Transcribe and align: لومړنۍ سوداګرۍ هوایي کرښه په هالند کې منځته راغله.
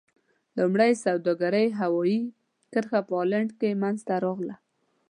لومړنۍ 0.57 0.93
سوداګرۍ 1.05 1.67
هوایي 1.79 2.19
کرښه 2.73 2.99
په 3.07 3.13
هالند 3.19 3.49
کې 3.59 3.79
منځته 3.81 4.13
راغله. 4.25 4.55